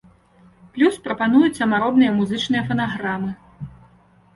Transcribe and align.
Плюс 0.77 0.97
прапануюць 1.05 1.53
самаробныя 1.61 2.11
музычныя 2.19 2.67
фанаграмы. 2.71 3.31